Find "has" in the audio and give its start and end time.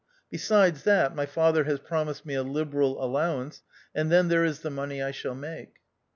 1.65-1.77